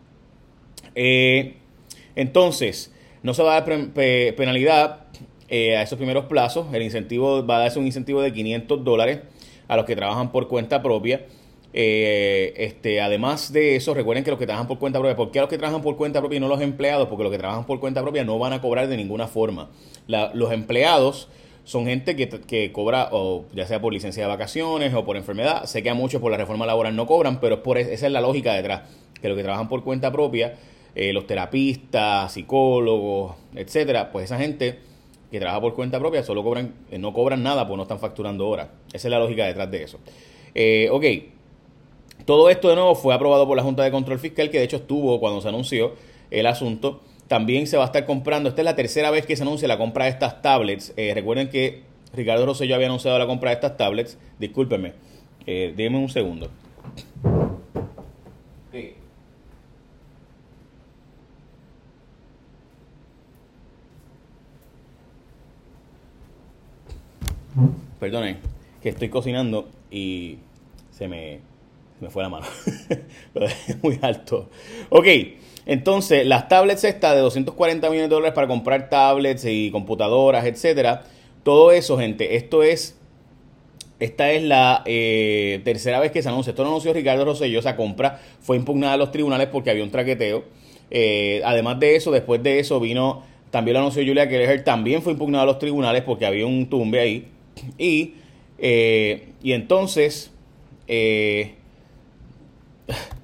Eh, 0.97 1.55
entonces, 2.17 2.93
no 3.23 3.35
se 3.35 3.43
va 3.43 3.57
a 3.57 3.61
dar 3.61 3.93
penalidad 3.93 5.01
eh, 5.49 5.77
a 5.77 5.83
esos 5.83 5.97
primeros 5.97 6.27
plazos. 6.27 6.73
El 6.73 6.83
incentivo 6.83 7.45
va 7.45 7.57
a 7.57 7.61
darse 7.61 7.79
un 7.79 7.87
incentivo 7.87 8.23
de 8.23 8.33
500 8.33 8.85
dólares 8.85 9.21
a 9.69 9.77
los 9.77 9.85
que 9.85 9.97
trabajan 9.97 10.31
por 10.31 10.49
cuenta 10.49 10.83
propia. 10.83 11.27
Eh, 11.73 12.53
este, 12.57 13.01
además 13.01 13.53
de 13.53 13.77
eso, 13.77 13.95
recuerden 13.95 14.25
que 14.25 14.31
los 14.31 14.39
que 14.39 14.47
trabajan 14.47 14.67
por 14.67 14.79
cuenta 14.79 14.99
propia, 14.99 15.17
¿por 15.17 15.31
qué 15.31 15.39
a 15.39 15.43
los 15.43 15.49
que 15.49 15.59
trabajan 15.59 15.83
por 15.83 15.97
cuenta 15.97 16.21
propia 16.21 16.39
y 16.39 16.41
no 16.41 16.49
los 16.49 16.61
empleados? 16.61 17.09
Porque 17.09 17.25
los 17.25 17.33
que 17.33 17.39
trabajan 17.39 17.67
por 17.67 17.79
cuenta 17.81 18.03
propia 18.03 18.25
no 18.25 18.39
van 18.39 18.53
a 18.53 18.61
cobrar 18.61 18.89
de 18.89 18.97
ninguna 18.97 19.27
forma. 19.27 19.71
los 20.07 20.53
empleados 20.53 21.29
son 21.65 21.87
gente 21.87 22.17
que, 22.17 22.29
que, 22.29 22.73
cobra, 22.73 23.11
o 23.13 23.45
ya 23.53 23.67
sea 23.67 23.81
por 23.81 23.93
licencia 23.93 24.25
de 24.25 24.29
vacaciones 24.29 24.95
o 24.95 25.05
por 25.05 25.17
enfermedad. 25.17 25.65
Sé 25.67 25.83
que 25.83 25.91
a 25.91 25.95
muchos 25.95 26.21
por 26.21 26.33
la 26.33 26.37
reforma 26.37 26.67
laboral 26.67 26.97
no 26.97 27.07
cobran, 27.07 27.41
pero 27.41 27.57
es 27.57 27.61
por, 27.61 27.79
esa 27.79 28.07
es 28.07 28.13
la 28.13 28.21
lógica 28.21 28.55
detrás. 28.55 28.83
Que 29.21 29.29
los 29.29 29.37
que 29.37 29.43
trabajan 29.43 29.69
por 29.69 29.85
cuenta 29.85 30.11
propia 30.11 30.55
eh, 30.95 31.13
los 31.13 31.27
terapistas, 31.27 32.33
psicólogos, 32.33 33.37
etcétera, 33.55 34.11
pues 34.11 34.27
esa 34.27 34.39
gente 34.39 34.79
que 35.31 35.39
trabaja 35.39 35.61
por 35.61 35.75
cuenta 35.75 35.99
propia 35.99 36.23
solo 36.23 36.43
cobran, 36.43 36.75
eh, 36.91 36.99
no 36.99 37.13
cobran 37.13 37.43
nada 37.43 37.67
porque 37.67 37.77
no 37.77 37.83
están 37.83 38.01
facturando 38.01 38.49
horas. 38.49 38.69
Esa 38.93 39.09
es 39.09 39.11
la 39.11 39.19
lógica 39.19 39.47
detrás 39.47 39.71
de 39.71 39.83
eso. 39.83 39.99
Eh, 40.55 40.89
ok, 40.91 42.25
todo 42.25 42.51
esto 42.51 42.69
de 42.69 42.75
nuevo 42.75 42.95
fue 42.95 43.15
aprobado 43.15 43.47
por 43.47 43.57
la 43.57 43.63
Junta 43.63 43.83
de 43.83 43.91
Control 43.91 44.19
Fiscal, 44.19 44.51
que 44.51 44.59
de 44.59 44.65
hecho 44.65 44.77
estuvo 44.77 45.21
cuando 45.21 45.41
se 45.41 45.49
anunció 45.49 45.95
el 46.31 46.47
asunto. 46.47 47.01
También 47.29 47.69
se 47.69 47.77
va 47.77 47.85
a 47.85 47.87
estar 47.87 48.07
comprando, 48.07 48.49
esta 48.49 48.61
es 48.61 48.65
la 48.65 48.75
tercera 48.75 49.11
vez 49.11 49.25
que 49.25 49.37
se 49.37 49.43
anuncia 49.43 49.69
la 49.69 49.79
compra 49.79 50.07
de 50.07 50.11
estas 50.11 50.43
tablets. 50.43 50.93
recuerden 50.97 51.49
que 51.49 51.83
Ricardo 52.13 52.47
Rosselló 52.47 52.75
había 52.75 52.89
anunciado 52.89 53.19
la 53.19 53.27
compra 53.27 53.51
de 53.51 53.55
estas 53.55 53.77
tablets. 53.77 54.19
Discúlpenme, 54.39 54.95
eh, 55.47 55.73
déjenme 55.77 55.99
un 55.99 56.09
segundo. 56.09 56.51
Perdonen, 67.99 68.39
que 68.83 68.89
estoy 68.89 69.09
cocinando 69.09 69.69
y 69.91 70.39
se 70.91 71.09
me, 71.09 71.41
me 72.01 72.11
fue 72.11 72.23
la 72.23 72.29
mano. 72.29 72.47
Es 73.35 73.83
muy 73.83 73.99
alto. 74.03 74.49
Ok, 74.89 75.07
entonces 75.67 76.27
las 76.27 76.49
tablets 76.49 76.85
estas 76.85 77.15
de 77.15 77.21
240 77.21 77.89
millones 77.91 78.11
de 78.11 78.15
dólares 78.15 78.35
para 78.35 78.47
comprar 78.47 78.89
tablets 78.89 79.45
y 79.45 79.71
computadoras, 79.71 80.45
etcétera. 80.47 81.05
Todo 81.43 81.73
eso, 81.73 81.99
gente, 81.99 82.37
esto 82.37 82.63
es. 82.63 82.97
Esta 83.99 84.31
es 84.33 84.43
la 84.43 84.83
eh, 84.87 85.61
tercera 85.63 86.01
vez 86.01 86.11
que 86.11 86.23
se 86.23 86.29
anuncia. 86.29 86.51
Esto 86.51 86.63
lo 86.63 86.71
anunció 86.71 86.93
Ricardo 86.93 87.25
Rosselló. 87.25 87.59
Esa 87.59 87.77
compra 87.77 88.19
fue 88.41 88.57
impugnada 88.57 88.95
a 88.95 88.97
los 88.97 89.13
tribunales 89.13 89.49
porque 89.49 89.71
había 89.71 89.85
un 89.85 89.91
traqueteo. 89.91 90.45
Eh, 90.91 91.43
además 91.45 91.79
de 91.81 91.97
eso, 91.97 92.11
después 92.11 92.43
de 92.43 92.59
eso 92.61 92.81
vino. 92.81 93.23
También 93.51 93.75
lo 93.75 93.81
anunció 93.81 94.03
Julia 94.03 94.27
Keller. 94.29 94.65
También 94.65 95.03
fue 95.03 95.13
impugnado 95.13 95.43
a 95.43 95.47
los 95.47 95.59
tribunales 95.59 96.03
porque 96.03 96.25
había 96.25 96.47
un 96.47 96.71
tumbe 96.71 96.99
ahí. 96.99 97.29
Y, 97.79 98.15
eh, 98.59 99.29
y 99.43 99.53
entonces, 99.53 100.31
eh, 100.87 101.55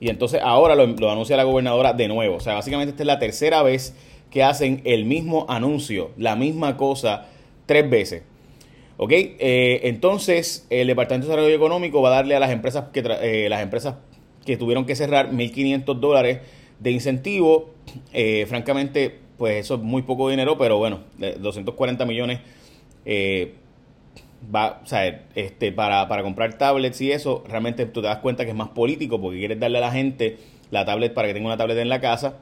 y 0.00 0.08
entonces 0.08 0.40
ahora 0.42 0.74
lo, 0.74 1.10
anuncia 1.10 1.36
la 1.36 1.44
gobernadora 1.44 1.92
de 1.92 2.08
nuevo. 2.08 2.36
O 2.36 2.40
sea, 2.40 2.54
básicamente 2.54 2.90
esta 2.90 3.02
es 3.02 3.06
la 3.06 3.18
tercera 3.18 3.62
vez 3.62 3.94
que 4.30 4.42
hacen 4.42 4.80
el 4.84 5.04
mismo 5.04 5.46
anuncio, 5.48 6.10
la 6.16 6.36
misma 6.36 6.76
cosa, 6.76 7.28
tres 7.66 7.88
veces. 7.88 8.22
¿Ok? 8.98 9.12
Eh, 9.12 9.80
entonces, 9.84 10.66
el 10.70 10.86
Departamento 10.86 11.26
de 11.26 11.32
Desarrollo 11.32 11.54
Económico 11.54 12.00
va 12.00 12.08
a 12.08 12.12
darle 12.16 12.34
a 12.34 12.40
las 12.40 12.50
empresas 12.50 12.86
que, 12.92 13.02
las 13.02 13.62
empresas 13.62 13.96
que 14.46 14.56
tuvieron 14.56 14.86
que 14.86 14.96
cerrar 14.96 15.30
1.500 15.30 16.00
dólares 16.00 16.40
de 16.80 16.90
incentivo. 16.92 17.70
francamente, 18.48 19.18
pues 19.36 19.66
eso 19.66 19.74
es 19.74 19.80
muy 19.82 20.02
poco 20.02 20.30
dinero, 20.30 20.56
pero 20.56 20.78
bueno, 20.78 21.00
240 21.18 22.06
millones 22.06 22.40
va, 24.54 24.80
o 24.82 24.86
sea, 24.86 25.24
este, 25.34 25.72
para, 25.72 26.08
para 26.08 26.22
comprar 26.22 26.58
tablets 26.58 27.00
y 27.00 27.12
eso, 27.12 27.44
realmente 27.48 27.86
tú 27.86 28.00
te 28.00 28.08
das 28.08 28.18
cuenta 28.18 28.44
que 28.44 28.50
es 28.50 28.56
más 28.56 28.68
político 28.68 29.20
porque 29.20 29.38
quieres 29.38 29.58
darle 29.58 29.78
a 29.78 29.82
la 29.82 29.92
gente 29.92 30.38
la 30.70 30.84
tablet 30.84 31.14
para 31.14 31.28
que 31.28 31.34
tenga 31.34 31.46
una 31.46 31.56
tablet 31.56 31.78
en 31.78 31.88
la 31.88 32.00
casa 32.00 32.38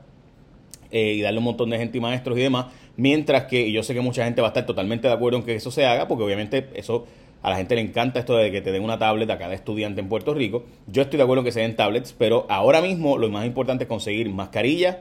eh, 0.91 1.15
y 1.15 1.21
darle 1.23 1.39
un 1.39 1.45
montón 1.45 1.71
de 1.71 1.79
gente 1.79 1.99
y 1.99 2.01
maestros 2.01 2.39
y 2.39 2.43
demás, 2.43 2.67
mientras 2.97 3.45
que, 3.45 3.71
yo 3.73 3.83
sé 3.83 3.95
que 3.95 4.01
mucha 4.01 4.25
gente 4.25 4.41
va 4.41 4.49
a 4.49 4.51
estar 4.51 4.67
totalmente 4.67 5.09
de 5.09 5.15
acuerdo 5.15 5.39
en 5.39 5.45
que 5.45 5.55
eso 5.55 5.71
se 5.71 5.87
haga, 5.87 6.09
porque 6.09 6.25
obviamente 6.25 6.69
eso 6.75 7.07
a 7.43 7.51
la 7.51 7.57
gente 7.57 7.75
le 7.75 7.83
encanta 7.83 8.21
esto 8.21 8.37
de 8.37 8.51
que 8.51 8.63
te 8.63 8.73
den 8.73 8.83
una 8.83 8.99
tablet 8.99 9.29
a 9.31 9.37
cada 9.37 9.53
estudiante 9.53 10.01
en 10.01 10.09
Puerto 10.09 10.33
Rico. 10.33 10.65
Yo 10.87 11.03
estoy 11.03 11.19
de 11.19 11.25
acuerdo 11.25 11.41
en 11.41 11.45
que 11.45 11.53
se 11.53 11.61
den 11.61 11.77
tablets, 11.77 12.15
pero 12.17 12.47
ahora 12.49 12.81
mismo 12.81 13.19
lo 13.19 13.29
más 13.29 13.45
importante 13.45 13.85
es 13.85 13.89
conseguir 13.89 14.31
mascarillas, 14.31 14.97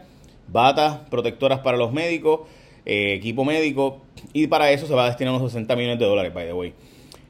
batas 0.49 0.97
protectoras 1.09 1.59
para 1.59 1.77
los 1.77 1.93
médicos, 1.93 2.41
eh, 2.85 3.13
equipo 3.13 3.45
médico, 3.45 4.01
y 4.33 4.47
para 4.47 4.71
eso 4.71 4.87
se 4.87 4.93
va 4.93 5.05
a 5.05 5.07
destinar 5.07 5.33
unos 5.33 5.51
60 5.51 5.75
millones 5.75 5.99
de 5.99 6.05
dólares, 6.05 6.33
by 6.33 6.45
the 6.45 6.53
way. 6.53 6.73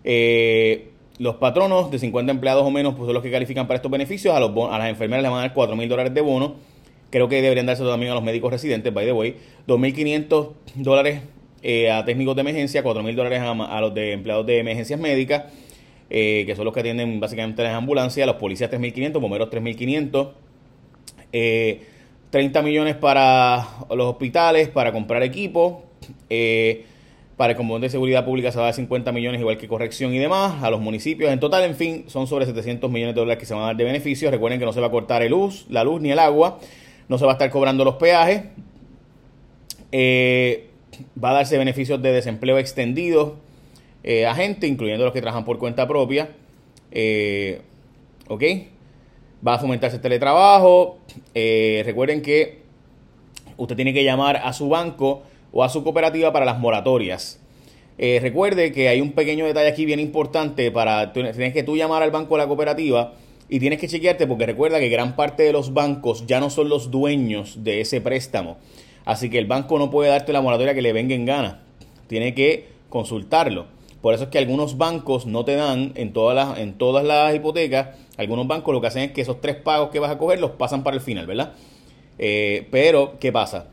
Eh, 0.03 0.89
los 1.19 1.36
patronos 1.36 1.91
de 1.91 2.00
50 2.00 2.31
empleados 2.31 2.65
o 2.65 2.72
menos 2.72 2.95
pues, 2.95 3.05
son 3.05 3.13
los 3.13 3.24
que 3.24 3.31
califican 3.31 3.67
para 3.67 3.77
estos 3.77 3.91
beneficios. 3.91 4.36
A, 4.36 4.39
los 4.39 4.51
a 4.72 4.77
las 4.77 4.89
enfermeras 4.89 5.24
les 5.24 5.31
van 5.31 5.39
a 5.39 5.43
dar 5.43 5.53
4 5.53 5.75
mil 5.75 5.88
dólares 5.88 6.13
de 6.13 6.22
bono. 6.22 6.55
Creo 7.10 7.29
que 7.29 7.41
deberían 7.41 7.67
darse 7.67 7.83
también 7.83 8.12
a 8.12 8.15
los 8.15 8.24
médicos 8.24 8.51
residentes, 8.51 8.91
by 8.93 9.05
the 9.05 9.13
way. 9.13 9.36
2.500 9.67 10.50
dólares 10.75 11.22
eh, 11.62 11.91
a 11.91 12.03
técnicos 12.03 12.36
de 12.36 12.41
emergencia, 12.41 12.83
4.000 12.83 13.15
dólares 13.15 13.41
a, 13.41 13.81
los 13.81 13.93
de 13.93 14.13
empleados 14.13 14.45
de 14.45 14.60
emergencias 14.60 15.00
médicas, 15.00 15.43
eh, 16.10 16.43
que 16.48 16.55
son 16.55 16.65
los 16.65 16.74
que 16.74 16.79
atienden 16.79 17.19
básicamente 17.19 17.62
las 17.62 17.75
ambulancias. 17.75 18.25
Los 18.25 18.38
policías 18.38 18.72
3.500, 18.72 19.19
bomberos 19.19 19.50
3.500. 19.51 20.29
30 22.33 22.63
millones 22.63 22.95
para 22.95 23.63
los 23.91 24.07
hospitales, 24.07 24.67
para 24.67 24.91
comprar 24.91 25.21
equipo. 25.21 25.83
Eh, 26.31 26.83
para 27.37 27.51
el 27.51 27.57
componente 27.57 27.85
de 27.85 27.89
seguridad 27.91 28.25
pública 28.25 28.51
se 28.51 28.57
va 28.57 28.63
a 28.63 28.65
dar 28.65 28.73
50 28.73 29.11
millones, 29.11 29.39
igual 29.39 29.59
que 29.59 29.67
corrección 29.67 30.15
y 30.15 30.17
demás, 30.17 30.63
a 30.63 30.71
los 30.71 30.81
municipios. 30.81 31.31
En 31.31 31.39
total, 31.39 31.63
en 31.63 31.75
fin, 31.75 32.05
son 32.07 32.25
sobre 32.25 32.47
700 32.47 32.89
millones 32.89 33.13
de 33.13 33.21
dólares 33.21 33.39
que 33.39 33.45
se 33.45 33.53
van 33.53 33.61
a 33.61 33.65
dar 33.67 33.75
de 33.75 33.83
beneficios. 33.83 34.31
Recuerden 34.31 34.59
que 34.59 34.65
no 34.65 34.73
se 34.73 34.81
va 34.81 34.87
a 34.87 34.89
cortar 34.89 35.21
el 35.21 35.29
luz, 35.29 35.67
la 35.69 35.83
luz 35.83 36.01
ni 36.01 36.11
el 36.11 36.17
agua. 36.17 36.57
No 37.07 37.19
se 37.19 37.25
va 37.25 37.33
a 37.33 37.35
estar 37.35 37.51
cobrando 37.51 37.85
los 37.85 37.97
peajes. 37.97 38.45
Eh, 39.91 40.69
va 41.23 41.29
a 41.29 41.33
darse 41.33 41.55
beneficios 41.59 42.01
de 42.01 42.13
desempleo 42.13 42.57
extendido 42.57 43.35
eh, 44.03 44.25
a 44.25 44.33
gente, 44.33 44.65
incluyendo 44.65 45.05
los 45.05 45.13
que 45.13 45.21
trabajan 45.21 45.45
por 45.45 45.59
cuenta 45.59 45.87
propia. 45.87 46.29
Eh, 46.91 47.61
¿Ok? 48.27 48.43
Va 49.45 49.55
a 49.55 49.59
fomentarse 49.59 49.97
el 49.97 50.01
teletrabajo. 50.01 51.00
recuerden 51.33 52.21
que 52.21 52.63
usted 53.57 53.75
tiene 53.75 53.93
que 53.93 54.03
llamar 54.03 54.38
a 54.38 54.53
su 54.53 54.69
banco 54.69 55.23
o 55.51 55.63
a 55.63 55.69
su 55.69 55.83
cooperativa 55.83 56.31
para 56.33 56.45
las 56.45 56.59
moratorias. 56.59 57.39
Eh, 57.97 58.19
recuerde 58.21 58.71
que 58.71 58.89
hay 58.89 59.01
un 59.01 59.12
pequeño 59.12 59.45
detalle 59.45 59.69
aquí 59.69 59.85
bien 59.85 60.00
importante 60.00 60.71
para 60.71 61.13
tienes 61.13 61.53
que 61.53 61.63
tú 61.63 61.77
llamar 61.77 62.01
al 62.01 62.09
banco 62.09 62.35
de 62.35 62.41
la 62.41 62.47
cooperativa 62.47 63.13
y 63.50 63.59
tienes 63.59 63.79
que 63.79 63.88
chequearte 63.88 64.25
porque 64.25 64.47
recuerda 64.47 64.79
que 64.79 64.89
gran 64.89 65.15
parte 65.15 65.43
de 65.43 65.53
los 65.53 65.73
bancos 65.73 66.25
ya 66.25 66.39
no 66.39 66.50
son 66.50 66.69
los 66.69 66.89
dueños 66.89 67.63
de 67.63 67.81
ese 67.81 68.01
préstamo. 68.01 68.57
Así 69.05 69.29
que 69.29 69.38
el 69.38 69.45
banco 69.45 69.77
no 69.77 69.91
puede 69.91 70.09
darte 70.09 70.33
la 70.33 70.41
moratoria 70.41 70.73
que 70.73 70.81
le 70.81 70.93
venga 70.93 71.13
en 71.13 71.25
gana. 71.25 71.62
Tiene 72.07 72.33
que 72.33 72.67
consultarlo. 72.89 73.67
Por 74.03 74.13
eso 74.13 74.25
es 74.25 74.29
que 74.31 74.38
algunos 74.38 74.77
bancos 74.77 75.25
no 75.25 75.45
te 75.45 75.55
dan 75.55 75.93
en 75.95 76.12
todas 76.12 76.36
las, 76.36 76.60
en 76.60 76.74
todas 76.74 77.05
las 77.05 77.33
hipotecas, 77.33 77.95
algunos 78.17 78.45
bancos 78.45 78.74
lo 78.74 78.81
que 78.81 78.88
hacen 78.88 79.03
es 79.03 79.12
que 79.13 79.22
esos 79.22 79.39
tres 79.39 79.55
pagos 79.55 79.91
que 79.91 80.00
vas 80.00 80.12
a 80.12 80.17
coger 80.17 80.41
los 80.41 80.51
pasan 80.51 80.83
para 80.83 80.98
el 80.98 81.01
final, 81.01 81.25
¿verdad? 81.25 81.53
Eh, 82.19 82.67
pero, 82.69 83.17
¿qué 83.17 83.31
pasa? 83.31 83.67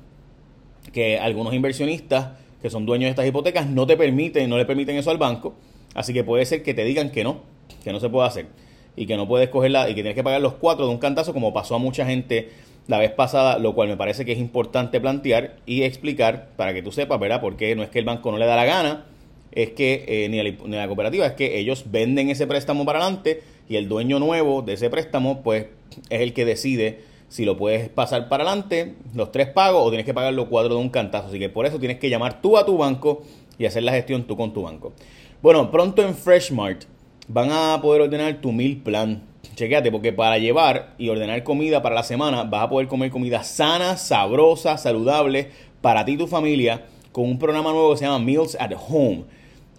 Que 0.92 1.18
algunos 1.18 1.52
inversionistas 1.52 2.28
que 2.62 2.70
son 2.70 2.86
dueños 2.86 3.06
de 3.06 3.10
estas 3.10 3.26
hipotecas 3.26 3.66
no 3.66 3.88
te 3.88 3.96
permiten, 3.96 4.48
no 4.48 4.56
le 4.56 4.64
permiten 4.66 4.96
eso 4.96 5.10
al 5.10 5.18
banco, 5.18 5.56
así 5.94 6.12
que 6.12 6.22
puede 6.22 6.46
ser 6.46 6.62
que 6.62 6.74
te 6.74 6.84
digan 6.84 7.10
que 7.10 7.24
no, 7.24 7.40
que 7.82 7.92
no 7.92 7.98
se 7.98 8.08
puede 8.08 8.28
hacer 8.28 8.46
y 8.94 9.06
que 9.06 9.16
no 9.16 9.26
puedes 9.26 9.48
cogerla 9.48 9.90
y 9.90 9.96
que 9.96 10.02
tienes 10.02 10.14
que 10.14 10.22
pagar 10.22 10.40
los 10.40 10.52
cuatro 10.52 10.86
de 10.86 10.92
un 10.92 10.98
cantazo 10.98 11.32
como 11.32 11.52
pasó 11.52 11.74
a 11.74 11.78
mucha 11.78 12.06
gente 12.06 12.50
la 12.86 12.98
vez 12.98 13.10
pasada, 13.10 13.58
lo 13.58 13.74
cual 13.74 13.88
me 13.88 13.96
parece 13.96 14.24
que 14.24 14.30
es 14.30 14.38
importante 14.38 15.00
plantear 15.00 15.56
y 15.66 15.82
explicar 15.82 16.50
para 16.56 16.72
que 16.72 16.82
tú 16.82 16.92
sepas, 16.92 17.18
¿verdad? 17.18 17.40
Porque 17.40 17.74
no 17.74 17.82
es 17.82 17.88
que 17.88 17.98
el 17.98 18.04
banco 18.04 18.30
no 18.30 18.38
le 18.38 18.46
da 18.46 18.54
la 18.54 18.64
gana, 18.64 19.06
es 19.52 19.70
que 19.70 20.04
eh, 20.06 20.28
ni, 20.28 20.42
ni, 20.42 20.76
la, 20.76 20.86
cooperativa, 20.86 21.26
es 21.26 21.32
que 21.32 21.58
ellos 21.58 21.84
venden 21.90 22.30
ese 22.30 22.46
préstamo 22.46 22.84
para 22.84 23.00
adelante 23.00 23.42
y 23.68 23.76
el 23.76 23.88
dueño 23.88 24.18
nuevo 24.18 24.62
de 24.62 24.74
ese 24.74 24.90
préstamo, 24.90 25.42
pues 25.42 25.66
es 26.08 26.20
el 26.20 26.32
que 26.32 26.44
decide 26.44 27.00
si 27.28 27.44
lo 27.44 27.56
puedes 27.56 27.88
pasar 27.88 28.28
para 28.28 28.44
adelante, 28.44 28.94
los 29.14 29.30
tres 29.30 29.48
pagos, 29.48 29.86
o 29.86 29.88
tienes 29.88 30.04
que 30.04 30.12
pagar 30.12 30.34
los 30.34 30.48
cuatro 30.48 30.74
de 30.74 30.80
un 30.80 30.88
cantazo. 30.88 31.28
Así 31.28 31.38
que 31.38 31.48
por 31.48 31.64
eso 31.64 31.78
tienes 31.78 31.98
que 31.98 32.10
llamar 32.10 32.42
tú 32.42 32.58
a 32.58 32.66
tu 32.66 32.76
banco 32.76 33.22
y 33.58 33.66
hacer 33.66 33.84
la 33.84 33.92
gestión 33.92 34.24
tú 34.24 34.36
con 34.36 34.52
tu 34.52 34.62
banco. 34.62 34.92
Bueno, 35.40 35.70
pronto 35.70 36.02
en 36.02 36.14
Freshmart 36.14 36.84
van 37.28 37.50
a 37.52 37.78
poder 37.80 38.02
ordenar 38.02 38.40
tu 38.40 38.50
mil 38.50 38.78
plan. 38.82 39.22
Chequéate, 39.54 39.92
porque 39.92 40.12
para 40.12 40.38
llevar 40.38 40.94
y 40.98 41.08
ordenar 41.08 41.42
comida 41.44 41.82
para 41.82 41.94
la 41.94 42.02
semana 42.02 42.42
vas 42.44 42.64
a 42.64 42.68
poder 42.68 42.88
comer 42.88 43.10
comida 43.10 43.44
sana, 43.44 43.96
sabrosa, 43.96 44.76
saludable 44.76 45.50
para 45.80 46.04
ti 46.04 46.12
y 46.12 46.16
tu 46.16 46.26
familia 46.26 46.84
con 47.12 47.24
un 47.24 47.38
programa 47.38 47.72
nuevo 47.72 47.92
que 47.92 47.98
se 47.98 48.04
llama 48.04 48.18
Meals 48.18 48.56
at 48.58 48.72
Home, 48.88 49.24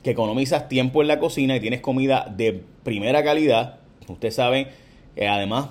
que 0.03 0.11
economizas 0.11 0.67
tiempo 0.67 1.01
en 1.01 1.07
la 1.07 1.19
cocina 1.19 1.55
y 1.55 1.59
tienes 1.59 1.81
comida 1.81 2.31
de 2.35 2.61
primera 2.83 3.23
calidad. 3.23 3.79
Ustedes 4.07 4.35
saben, 4.35 4.67
eh, 5.15 5.27
además 5.27 5.69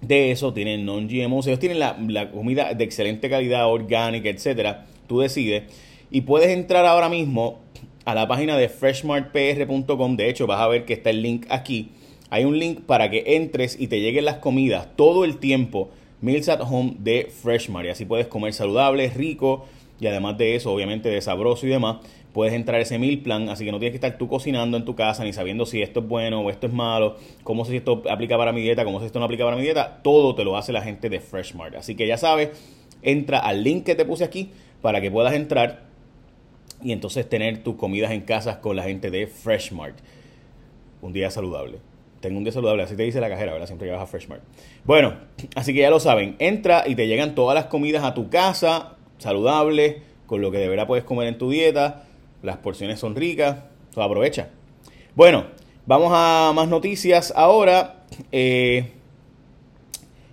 de 0.00 0.30
eso, 0.30 0.52
tienen 0.52 0.84
non-GMO, 0.84 1.40
ellos 1.40 1.58
tienen 1.58 1.78
la, 1.78 1.96
la, 2.08 2.30
comida 2.30 2.74
de 2.74 2.84
excelente 2.84 3.28
calidad, 3.30 3.68
orgánica, 3.68 4.28
etcétera. 4.28 4.86
Tú 5.06 5.20
decides. 5.20 5.64
Y 6.10 6.22
puedes 6.22 6.48
entrar 6.48 6.86
ahora 6.86 7.08
mismo 7.08 7.60
a 8.04 8.14
la 8.14 8.28
página 8.28 8.56
de 8.56 8.68
freshmartpr.com. 8.68 10.16
De 10.16 10.28
hecho, 10.28 10.46
vas 10.46 10.60
a 10.60 10.68
ver 10.68 10.84
que 10.84 10.92
está 10.92 11.10
el 11.10 11.22
link 11.22 11.46
aquí. 11.48 11.90
Hay 12.30 12.44
un 12.44 12.58
link 12.58 12.80
para 12.80 13.10
que 13.10 13.36
entres 13.36 13.78
y 13.78 13.88
te 13.88 14.00
lleguen 14.00 14.24
las 14.24 14.36
comidas 14.36 14.88
todo 14.96 15.24
el 15.24 15.38
tiempo. 15.38 15.90
Meals 16.20 16.48
at 16.48 16.60
Home 16.62 16.96
de 16.98 17.30
Freshmart. 17.30 17.86
Y 17.86 17.90
así 17.90 18.04
puedes 18.04 18.26
comer 18.26 18.52
saludable, 18.52 19.08
rico 19.10 19.66
y 20.00 20.06
además 20.06 20.36
de 20.38 20.56
eso, 20.56 20.72
obviamente 20.72 21.08
de 21.08 21.20
sabroso 21.20 21.66
y 21.66 21.70
demás 21.70 21.98
puedes 22.34 22.52
entrar 22.52 22.80
ese 22.80 22.98
meal 22.98 23.18
plan, 23.18 23.48
así 23.48 23.64
que 23.64 23.70
no 23.70 23.78
tienes 23.78 23.92
que 23.92 24.04
estar 24.04 24.18
tú 24.18 24.26
cocinando 24.28 24.76
en 24.76 24.84
tu 24.84 24.96
casa 24.96 25.22
ni 25.22 25.32
sabiendo 25.32 25.66
si 25.66 25.80
esto 25.80 26.00
es 26.00 26.08
bueno 26.08 26.40
o 26.40 26.50
esto 26.50 26.66
es 26.66 26.72
malo, 26.72 27.16
cómo 27.44 27.64
si 27.64 27.76
esto 27.76 28.02
aplica 28.10 28.36
para 28.36 28.52
mi 28.52 28.60
dieta, 28.60 28.84
cómo 28.84 28.98
si 28.98 29.06
esto 29.06 29.20
no 29.20 29.24
aplica 29.24 29.44
para 29.44 29.56
mi 29.56 29.62
dieta, 29.62 30.00
todo 30.02 30.34
te 30.34 30.42
lo 30.42 30.56
hace 30.56 30.72
la 30.72 30.82
gente 30.82 31.08
de 31.08 31.20
Freshmart. 31.20 31.76
Así 31.76 31.94
que 31.94 32.08
ya 32.08 32.18
sabes, 32.18 32.50
entra 33.02 33.38
al 33.38 33.62
link 33.62 33.84
que 33.84 33.94
te 33.94 34.04
puse 34.04 34.24
aquí 34.24 34.50
para 34.82 35.00
que 35.00 35.12
puedas 35.12 35.32
entrar 35.32 35.84
y 36.82 36.90
entonces 36.90 37.28
tener 37.28 37.62
tus 37.62 37.76
comidas 37.76 38.10
en 38.10 38.22
casa 38.22 38.60
con 38.60 38.74
la 38.74 38.82
gente 38.82 39.12
de 39.12 39.28
Freshmart. 39.28 39.96
Un 41.02 41.12
día 41.12 41.30
saludable. 41.30 41.78
Tengo 42.18 42.38
un 42.38 42.42
día 42.42 42.52
saludable, 42.52 42.82
así 42.82 42.96
te 42.96 43.04
dice 43.04 43.20
la 43.20 43.28
cajera, 43.28 43.52
¿verdad? 43.52 43.68
Siempre 43.68 43.86
llevas 43.86 44.02
a 44.02 44.06
Freshmart. 44.06 44.42
Bueno, 44.84 45.14
así 45.54 45.72
que 45.72 45.80
ya 45.80 45.90
lo 45.90 46.00
saben, 46.00 46.34
entra 46.40 46.82
y 46.84 46.96
te 46.96 47.06
llegan 47.06 47.36
todas 47.36 47.54
las 47.54 47.66
comidas 47.66 48.02
a 48.02 48.12
tu 48.12 48.28
casa, 48.28 48.96
saludables, 49.18 49.98
con 50.26 50.40
lo 50.40 50.50
que 50.50 50.58
de 50.58 50.68
verdad 50.68 50.88
puedes 50.88 51.04
comer 51.04 51.28
en 51.28 51.38
tu 51.38 51.48
dieta 51.48 52.06
las 52.44 52.58
porciones 52.58 53.00
son 53.00 53.16
ricas, 53.16 53.56
se 53.92 54.02
aprovecha. 54.02 54.50
Bueno, 55.14 55.46
vamos 55.86 56.12
a 56.14 56.52
más 56.54 56.68
noticias 56.68 57.32
ahora. 57.34 58.04
Eh, 58.30 58.90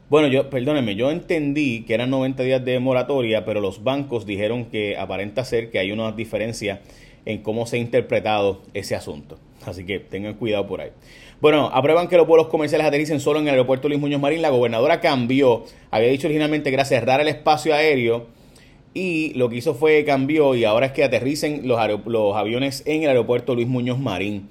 bueno, 0.10 0.28
yo, 0.28 0.50
perdónenme, 0.50 0.96
yo 0.96 1.10
entendí 1.10 1.84
que 1.86 1.94
eran 1.94 2.10
90 2.10 2.44
días 2.44 2.66
de 2.66 2.80
moratoria, 2.80 3.46
pero 3.46 3.62
los 3.62 3.84
bancos 3.84 4.26
dijeron 4.26 4.66
que 4.66 4.98
aparenta 4.98 5.46
ser 5.46 5.72
que 5.72 5.80
hay 5.80 5.94
una 5.94 6.12
diferencia 6.12 6.82
en 7.26 7.42
cómo 7.42 7.66
se 7.66 7.78
ha 7.78 7.80
interpretado 7.80 8.62
ese 8.74 8.94
asunto. 8.94 9.40
Así 9.66 9.86
que 9.86 10.00
tengan 10.00 10.34
cuidado 10.34 10.68
por 10.68 10.82
ahí. 10.82 10.90
Bueno, 11.40 11.70
aprueban 11.74 12.10
que 12.10 12.18
los 12.18 12.28
vuelos 12.28 12.48
comerciales 12.48 12.86
aterricen 12.86 13.22
solo 13.22 13.40
en 13.40 13.46
el 13.46 13.52
aeropuerto 13.52 13.88
Luis 13.88 14.02
Muñoz 14.02 14.20
Marín. 14.20 14.42
La 14.42 14.50
gobernadora 14.50 15.00
cambió, 15.00 15.64
había 15.92 16.10
dicho 16.10 16.28
originalmente 16.28 16.70
que 16.72 16.74
era 16.74 16.86
cerrar 16.86 17.22
el 17.22 17.30
espacio 17.30 17.74
aéreo 17.74 18.28
y 18.94 19.34
lo 19.36 19.50
que 19.50 19.58
hizo 19.58 19.74
fue 19.74 20.04
cambió 20.04 20.56
y 20.56 20.66
ahora 20.66 20.88
es 20.88 20.92
que 20.92 21.04
aterricen 21.04 21.68
los, 21.68 21.80
los 22.06 22.36
aviones 22.36 22.84
en 22.86 23.04
el 23.04 23.10
aeropuerto 23.10 23.56
Luis 23.56 23.68
Muñoz 23.68 24.00
Marín. 24.00 24.50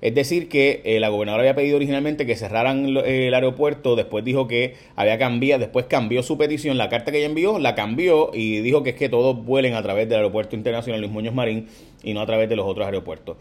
Es 0.00 0.16
decir, 0.16 0.48
que 0.48 0.82
eh, 0.84 0.98
la 0.98 1.10
gobernadora 1.10 1.42
había 1.42 1.54
pedido 1.54 1.76
originalmente 1.76 2.26
que 2.26 2.34
cerraran 2.34 2.96
el 2.96 3.32
aeropuerto, 3.32 3.94
después 3.94 4.24
dijo 4.24 4.48
que 4.48 4.74
había 4.96 5.16
cambiado, 5.16 5.60
después 5.60 5.86
cambió 5.86 6.24
su 6.24 6.36
petición, 6.36 6.76
la 6.76 6.88
carta 6.88 7.12
que 7.12 7.18
ella 7.18 7.26
envió, 7.26 7.60
la 7.60 7.76
cambió 7.76 8.32
y 8.34 8.58
dijo 8.62 8.82
que 8.82 8.90
es 8.90 8.96
que 8.96 9.08
todos 9.08 9.44
vuelen 9.44 9.74
a 9.74 9.82
través 9.82 10.08
del 10.08 10.16
aeropuerto 10.18 10.56
internacional 10.56 11.00
Luis 11.00 11.12
Muñoz 11.12 11.34
Marín 11.34 11.68
y 12.02 12.14
no 12.14 12.20
a 12.20 12.26
través 12.26 12.48
de 12.48 12.56
los 12.56 12.66
otros 12.66 12.84
aeropuertos. 12.84 13.36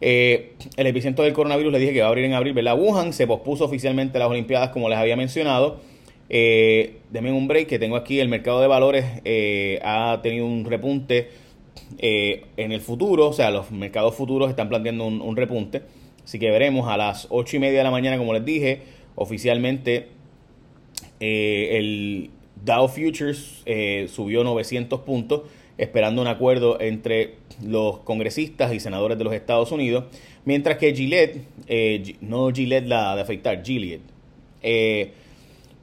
Eh, 0.00 0.52
el 0.78 0.86
epicentro 0.86 1.22
del 1.22 1.34
coronavirus 1.34 1.72
le 1.72 1.78
dije 1.78 1.92
que 1.92 2.00
va 2.00 2.06
a 2.06 2.08
abrir 2.08 2.24
en 2.24 2.32
abril, 2.32 2.54
¿verdad? 2.54 2.78
Wuhan 2.78 3.12
se 3.12 3.26
pospuso 3.26 3.66
oficialmente 3.66 4.18
las 4.18 4.28
Olimpiadas, 4.28 4.70
como 4.70 4.88
les 4.88 4.96
había 4.96 5.16
mencionado. 5.16 5.80
Eh, 6.28 6.98
denme 7.10 7.32
un 7.32 7.48
break 7.48 7.68
que 7.68 7.78
tengo 7.78 7.96
aquí. 7.96 8.20
El 8.20 8.28
mercado 8.28 8.60
de 8.60 8.66
valores 8.66 9.04
eh, 9.24 9.80
ha 9.84 10.20
tenido 10.22 10.46
un 10.46 10.64
repunte 10.64 11.30
eh, 11.98 12.44
en 12.56 12.72
el 12.72 12.80
futuro. 12.80 13.28
O 13.28 13.32
sea, 13.32 13.50
los 13.50 13.70
mercados 13.70 14.14
futuros 14.14 14.50
están 14.50 14.68
planteando 14.68 15.06
un, 15.06 15.36
repunte. 15.36 15.82
Así 16.24 16.38
que 16.38 16.50
veremos 16.50 16.88
a 16.88 16.96
las 16.96 17.28
8 17.30 17.56
y 17.56 17.58
media 17.60 17.78
de 17.78 17.84
la 17.84 17.90
mañana, 17.90 18.18
como 18.18 18.32
les 18.32 18.44
dije, 18.44 18.82
oficialmente 19.14 20.08
eh, 21.20 21.78
el 21.78 22.30
Dow 22.64 22.88
Futures 22.88 23.62
subió 24.08 24.42
900 24.42 25.00
puntos, 25.02 25.42
esperando 25.78 26.20
un 26.22 26.26
acuerdo 26.26 26.80
entre 26.80 27.36
los 27.64 27.98
congresistas 27.98 28.74
y 28.74 28.80
senadores 28.80 29.18
de 29.18 29.22
los 29.22 29.34
Estados 29.34 29.70
Unidos. 29.70 30.06
Mientras 30.44 30.78
que 30.78 30.92
Gillette, 30.92 31.42
no 32.20 32.50
Gillette 32.52 32.88
la 32.88 33.14
de 33.14 33.22
afeitar, 33.22 33.62
Gillette, 33.64 34.02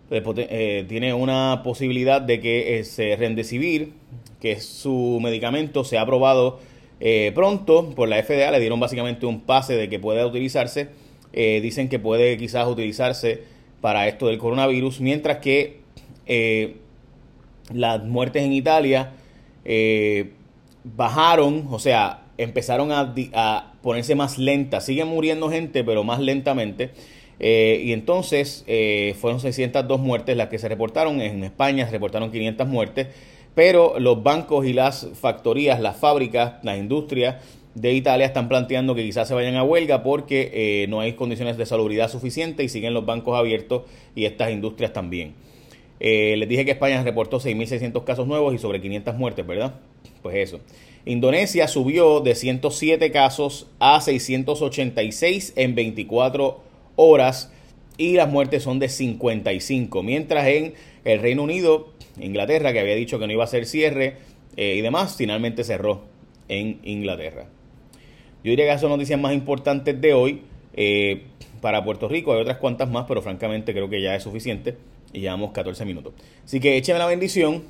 eh, 0.10 0.86
tiene 0.88 1.14
una 1.14 1.62
posibilidad 1.64 2.22
de 2.22 2.40
que 2.40 2.80
ese 2.80 3.16
Rendecivir, 3.16 3.94
que 4.40 4.60
su 4.60 5.20
medicamento, 5.22 5.84
sea 5.84 6.02
aprobado 6.02 6.60
eh, 7.00 7.32
pronto 7.34 7.90
por 7.92 8.10
la 8.10 8.22
FDA. 8.22 8.52
Le 8.52 8.60
dieron 8.60 8.80
básicamente 8.80 9.26
un 9.26 9.42
pase 9.42 9.76
de 9.76 9.90
que 9.90 10.00
pueda 10.00 10.26
utilizarse. 10.26 10.90
Eh, 11.32 11.60
dicen 11.62 11.90
que 11.90 12.00
puede 12.00 12.38
quizás 12.38 12.68
utilizarse 12.68 13.44
para 13.82 14.08
esto 14.08 14.28
del 14.28 14.38
coronavirus, 14.38 15.02
mientras 15.02 15.38
que 15.40 15.82
las 17.74 18.04
muertes 18.04 18.44
en 18.44 18.54
Italia 18.54 19.14
bajaron, 20.84 21.68
o 21.70 21.80
sea, 21.80 22.24
empezaron 22.38 22.92
a, 22.92 23.14
a 23.34 23.74
ponerse 23.82 24.16
más 24.16 24.38
lentas. 24.38 24.86
Siguen 24.86 25.08
muriendo 25.08 25.50
gente, 25.50 25.84
pero 25.84 26.04
más 26.04 26.20
lentamente. 26.20 26.92
Eh, 27.40 27.82
y 27.84 27.94
entonces 27.94 28.64
eh, 28.68 29.16
fueron 29.20 29.40
602 29.40 30.00
muertes 30.00 30.38
las 30.38 30.50
que 30.50 30.60
se 30.60 30.70
reportaron. 30.70 31.22
En 31.22 31.44
España 31.44 31.86
se 31.86 31.92
reportaron 31.92 32.32
500 32.32 32.68
muertes. 32.68 33.08
Pero 33.56 34.00
los 34.00 34.24
bancos 34.24 34.66
y 34.66 34.74
las 34.74 35.08
factorías, 35.14 35.80
las 35.80 35.98
fábricas, 35.98 36.56
las 36.64 36.78
industrias 36.78 37.36
de 37.76 37.94
Italia 37.94 38.26
están 38.26 38.50
planteando 38.50 38.96
que 38.96 39.04
quizás 39.04 39.28
se 39.28 39.34
vayan 39.34 39.56
a 39.56 39.64
huelga 39.64 40.04
porque 40.04 40.52
eh, 40.54 40.88
no 40.88 41.02
hay 41.02 41.14
condiciones 41.14 41.58
de 41.58 41.66
salubridad 41.66 42.10
suficientes 42.10 42.66
y 42.66 42.70
siguen 42.70 42.94
los 42.94 43.06
bancos 43.06 43.38
abiertos 43.38 43.84
y 44.16 44.26
estas 44.26 44.52
industrias 44.52 44.94
también. 44.94 45.34
les 46.00 46.48
dije 46.50 46.66
que 46.66 46.72
España 46.72 47.02
reportó 47.04 47.40
6.600 47.40 48.04
casos 48.04 48.28
nuevos 48.28 48.54
y 48.54 48.58
sobre 48.58 48.82
500 48.82 49.16
muertes, 49.16 49.46
¿verdad? 49.46 49.76
Pues 50.22 50.36
eso. 50.38 50.60
Indonesia 51.06 51.68
subió 51.68 52.22
de 52.22 52.36
107 52.36 53.12
casos 53.12 53.68
a 53.80 54.02
686 54.02 55.54
en 55.56 55.76
24 55.76 56.46
horas 56.46 56.73
horas 56.96 57.52
y 57.98 58.14
las 58.14 58.30
muertes 58.30 58.64
son 58.64 58.80
de 58.80 58.90
55. 58.90 60.04
Mientras 60.04 60.48
en 60.48 60.74
el 61.06 61.20
Reino 61.20 61.44
Unido, 61.44 61.94
Inglaterra, 62.20 62.74
que 62.74 62.80
había 62.80 62.96
dicho 62.96 63.20
que 63.20 63.28
no 63.28 63.34
iba 63.34 63.44
a 63.44 63.46
hacer 63.46 63.66
cierre 63.66 64.18
eh, 64.58 64.76
y 64.78 64.82
demás, 64.82 65.16
finalmente 65.18 65.64
cerró 65.64 66.04
en 66.48 66.80
Inglaterra. 66.84 67.48
Yo 68.44 68.50
diría 68.50 68.66
que 68.66 68.70
esas 68.72 68.82
son 68.82 68.90
noticias 68.90 69.20
más 69.20 69.34
importantes 69.34 70.00
de 70.00 70.14
hoy. 70.14 70.42
Eh, 70.76 71.24
para 71.62 71.84
Puerto 71.84 72.10
Rico 72.10 72.34
hay 72.34 72.42
otras 72.42 72.58
cuantas 72.58 72.90
más, 72.90 73.06
pero 73.08 73.22
francamente 73.22 73.74
creo 73.74 73.90
que 73.90 74.02
ya 74.02 74.16
es 74.16 74.24
suficiente. 74.24 74.76
Y 75.14 75.22
llevamos 75.22 75.52
14 75.52 75.86
minutos. 75.86 76.14
Así 76.44 76.60
que 76.60 76.76
écheme 76.76 77.00
la 77.00 77.06
bendición. 77.06 77.64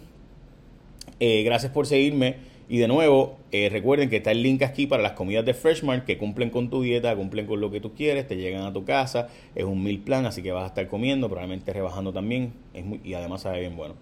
Eh, 1.19 1.43
gracias 1.43 1.71
por 1.71 1.85
seguirme 1.85 2.35
Y 2.69 2.77
de 2.77 2.87
nuevo, 2.87 3.37
eh, 3.51 3.69
recuerden 3.69 4.09
que 4.09 4.17
está 4.17 4.31
el 4.31 4.41
link 4.41 4.61
aquí 4.61 4.87
para 4.87 5.03
las 5.03 5.11
comidas 5.13 5.45
de 5.45 5.53
Freshmart 5.53 6.05
que 6.05 6.17
cumplen 6.17 6.49
con 6.49 6.69
tu 6.69 6.81
dieta, 6.81 7.15
cumplen 7.15 7.45
con 7.45 7.59
lo 7.59 7.69
que 7.69 7.81
tú 7.81 7.93
quieres, 7.93 8.27
te 8.27 8.37
llegan 8.37 8.63
a 8.63 8.73
tu 8.73 8.85
casa, 8.85 9.27
es 9.53 9.65
un 9.65 9.83
mil 9.83 9.99
plan, 9.99 10.25
así 10.25 10.41
que 10.41 10.51
vas 10.51 10.63
a 10.63 10.67
estar 10.67 10.87
comiendo, 10.87 11.27
probablemente 11.27 11.73
rebajando 11.73 12.13
también, 12.13 12.53
es 12.73 12.85
muy, 12.85 13.01
y 13.03 13.13
además 13.13 13.41
sabe 13.41 13.59
bien 13.59 13.75
bueno. 13.75 13.95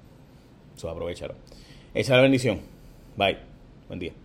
Eso 0.76 0.90
aprovechalo. 0.90 1.34
Esa 1.94 2.14
es 2.14 2.18
la 2.18 2.22
bendición. 2.22 2.60
Bye. 3.18 3.38
Buen 3.88 4.00
día. 4.00 4.21